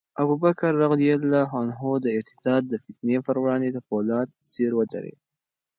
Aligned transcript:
ابوبکر 0.21 0.71
رض 0.81 0.93
د 2.05 2.07
ارتداد 2.19 2.61
د 2.67 2.73
فتنې 2.83 3.17
پر 3.25 3.35
وړاندې 3.41 3.69
د 3.71 3.77
فولاد 3.87 4.27
په 4.35 4.43
څېر 4.53 4.71
ودرېد. 4.75 5.19